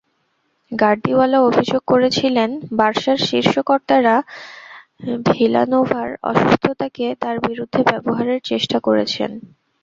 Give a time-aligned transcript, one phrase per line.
[0.71, 4.15] Guardiola অভিযোগ করেছিলেন, বার্সার শীর্ষ কর্তারা
[5.27, 9.31] ভিলানোভার অসুস্থতাকে তাঁর বিরুদ্ধে ব্যবহারের চেষ্টা করেছেন।